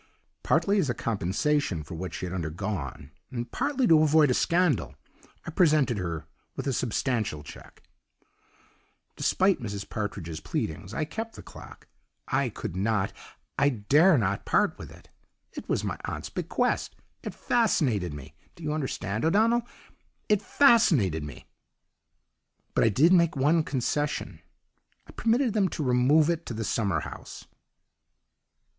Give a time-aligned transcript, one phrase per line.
[0.41, 4.95] "Partly as a compensation for what she had undergone and partly to avoid a scandal,
[5.45, 7.83] I presented her with a substantial cheque.
[9.15, 9.87] "Despite Mrs.
[9.87, 11.85] Partridge's pleadings, I kept the clock.
[12.27, 13.13] I could not
[13.59, 15.07] I dare not part with it.
[15.53, 18.33] It was my aunt's bequest it fascinated me!
[18.55, 19.61] Do you understand, O'Donnell?
[20.27, 21.45] it fascinated me.
[22.73, 24.39] "But I did make one concession:
[25.05, 27.45] I permitted them to remove it to the summer house.